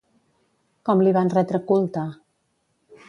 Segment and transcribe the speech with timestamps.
[0.89, 2.07] Com li van retre culte?